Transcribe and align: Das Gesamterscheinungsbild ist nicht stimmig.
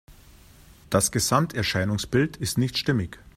Das 0.89 1.11
Gesamterscheinungsbild 1.11 2.35
ist 2.35 2.57
nicht 2.57 2.75
stimmig. 2.79 3.19